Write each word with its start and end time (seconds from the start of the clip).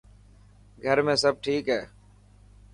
گھر 0.83 0.97
۾ 1.05 1.15
سڀ 1.21 1.33
ٺيڪ 1.43 1.65
هي؟ 1.75 1.81